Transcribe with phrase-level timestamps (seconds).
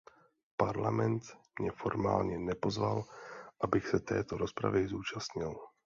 [0.57, 1.23] Parlament
[1.59, 3.03] mě formálně nepozval,
[3.61, 5.55] abych se této rozpravy zúčastnil.